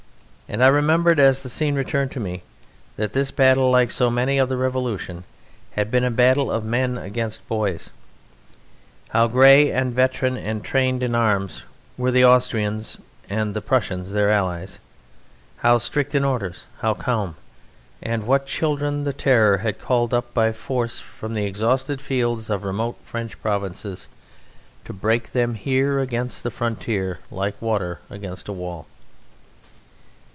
And 0.51 0.61
I 0.61 0.67
remembered, 0.67 1.17
as 1.17 1.43
the 1.43 1.47
scene 1.47 1.75
returned 1.75 2.11
to 2.11 2.19
me, 2.19 2.43
that 2.97 3.13
this 3.13 3.31
battle, 3.31 3.71
like 3.71 3.89
so 3.89 4.09
many 4.09 4.37
of 4.37 4.49
the 4.49 4.57
Revolution, 4.57 5.23
had 5.75 5.89
been 5.89 6.03
a 6.03 6.11
battle 6.11 6.51
of 6.51 6.65
men 6.65 6.97
against 6.97 7.47
boys; 7.47 7.91
how 9.11 9.29
grey 9.29 9.71
and 9.71 9.93
veteran 9.93 10.35
and 10.37 10.61
trained 10.61 11.03
in 11.03 11.15
arms 11.15 11.63
were 11.97 12.11
the 12.11 12.25
Austrians 12.25 12.97
and 13.29 13.53
the 13.53 13.61
Prussians, 13.61 14.11
their 14.11 14.29
allies, 14.29 14.79
how 15.59 15.77
strict 15.77 16.13
in 16.15 16.25
orders, 16.25 16.65
how 16.79 16.95
calm: 16.95 17.37
and 18.03 18.27
what 18.27 18.45
children 18.45 19.05
the 19.05 19.13
Terror 19.13 19.59
had 19.59 19.79
called 19.79 20.13
up 20.13 20.33
by 20.33 20.51
force 20.51 20.99
from 20.99 21.33
the 21.33 21.45
exhausted 21.45 22.01
fields 22.01 22.49
of 22.49 22.65
remote 22.65 22.97
French 23.05 23.41
provinces, 23.41 24.09
to 24.83 24.91
break 24.91 25.31
them 25.31 25.53
here 25.55 26.01
against 26.01 26.43
the 26.43 26.51
frontier, 26.51 27.19
like 27.31 27.55
water 27.61 28.01
against 28.09 28.49
a 28.49 28.51
wall...! 28.51 28.85